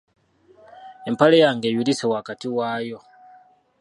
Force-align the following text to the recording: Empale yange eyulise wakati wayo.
Empale 1.09 1.35
yange 1.43 1.67
eyulise 1.69 2.05
wakati 2.13 2.47
wayo. 2.57 2.99